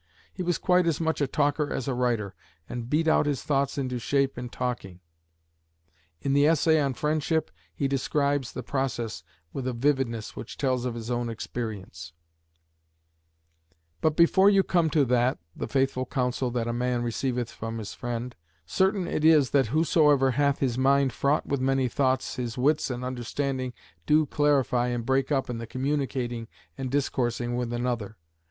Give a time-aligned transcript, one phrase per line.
[0.33, 2.33] He was quite as much a talker as a writer,
[2.67, 4.99] and beat out his thoughts into shape in talking.
[6.21, 9.21] In the essay on Friendship he describes the process
[9.53, 12.13] with a vividness which tells of his own experience
[14.01, 17.93] "But before you come to that [the faithful counsel that a man receiveth from his
[17.93, 18.33] friend],
[18.65, 23.05] certain it is that whosoever hath his mind fraught with many thoughts, his wits and
[23.05, 23.71] understanding
[24.07, 28.17] do clarify and break up in the communicating and discoursing with another.